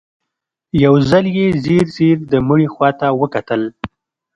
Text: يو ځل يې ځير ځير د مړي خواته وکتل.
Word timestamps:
يو 0.83 0.93
ځل 1.09 1.25
يې 1.37 1.47
ځير 1.63 1.85
ځير 1.95 2.17
د 2.31 2.33
مړي 2.47 2.67
خواته 2.73 3.07
وکتل. 3.21 3.61